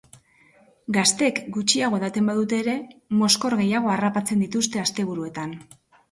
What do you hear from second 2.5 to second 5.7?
ere, mozkor gehiago harrapatzen dituzte asteburuetan.